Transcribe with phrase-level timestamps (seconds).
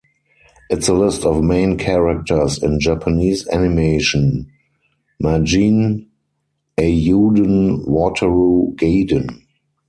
[0.71, 4.47] It’s a list of main characters in Japanese animation
[5.21, 6.07] Majin
[6.75, 9.41] Eiyuuden Wataru Gaiden.